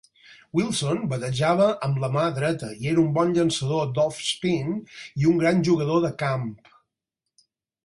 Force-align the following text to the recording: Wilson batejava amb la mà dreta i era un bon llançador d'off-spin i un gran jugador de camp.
Wilson 0.59 1.01
batejava 1.11 1.67
amb 1.87 1.99
la 2.03 2.09
mà 2.15 2.23
dreta 2.37 2.71
i 2.85 2.89
era 2.93 3.03
un 3.03 3.13
bon 3.19 3.35
llançador 3.37 3.93
d'off-spin 3.99 4.75
i 5.23 5.31
un 5.35 5.39
gran 5.45 5.63
jugador 5.71 6.05
de 6.09 6.15
camp. 6.25 6.51